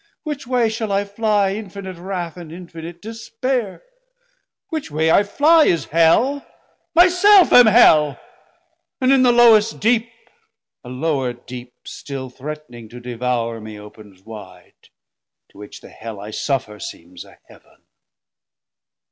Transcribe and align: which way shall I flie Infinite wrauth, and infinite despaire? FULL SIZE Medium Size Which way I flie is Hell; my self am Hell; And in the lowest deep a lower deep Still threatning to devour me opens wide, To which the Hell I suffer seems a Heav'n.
which 0.23 0.47
way 0.47 0.67
shall 0.67 0.91
I 0.91 1.05
flie 1.05 1.53
Infinite 1.53 1.97
wrauth, 1.97 2.35
and 2.35 2.51
infinite 2.51 3.03
despaire? 3.03 3.83
FULL 3.83 3.83
SIZE 3.83 3.91
Medium 3.93 4.63
Size 4.63 4.65
Which 4.69 4.89
way 4.91 5.11
I 5.11 5.23
flie 5.23 5.65
is 5.65 5.85
Hell; 5.85 6.47
my 6.95 7.07
self 7.07 7.53
am 7.53 7.67
Hell; 7.67 8.19
And 8.99 9.11
in 9.13 9.21
the 9.21 9.31
lowest 9.31 9.79
deep 9.79 10.09
a 10.83 10.89
lower 10.89 11.33
deep 11.33 11.75
Still 11.87 12.31
threatning 12.31 12.89
to 12.89 12.99
devour 12.99 13.61
me 13.61 13.79
opens 13.79 14.23
wide, 14.23 14.89
To 15.51 15.59
which 15.59 15.81
the 15.81 15.89
Hell 15.89 16.19
I 16.19 16.31
suffer 16.31 16.79
seems 16.79 17.23
a 17.23 17.37
Heav'n. 17.47 17.83